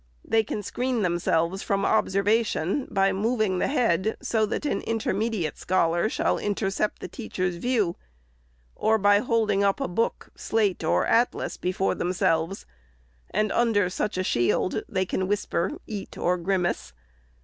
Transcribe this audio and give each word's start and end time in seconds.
They 0.25 0.43
can 0.43 0.63
screen 0.63 1.03
themselves 1.03 1.61
from 1.61 1.85
observation, 1.85 2.87
by 2.89 3.11
moving 3.13 3.59
the 3.59 3.67
head 3.67 4.17
so 4.19 4.47
that 4.47 4.65
an 4.65 4.81
intermediate 4.81 5.59
scholar 5.59 6.09
shall 6.09 6.39
intercept 6.39 7.01
the 7.01 7.07
teachqr's 7.07 7.57
view; 7.57 7.95
or 8.75 8.97
by 8.97 9.19
holding 9.19 9.63
up 9.63 9.79
a 9.79 9.87
book, 9.87 10.29
slate, 10.35 10.83
or 10.83 11.05
atlas 11.05 11.55
before 11.55 11.93
themselves, 11.93 12.65
and 13.29 13.51
under 13.51 13.91
such 13.91 14.15
shield, 14.25 14.81
can 15.07 15.27
whisper, 15.27 15.77
eat, 15.85 16.17
or 16.17 16.35
grimace. 16.37 16.93